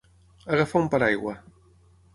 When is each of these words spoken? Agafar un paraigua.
Agafar 0.55 0.81
un 0.85 0.89
paraigua. 0.95 1.37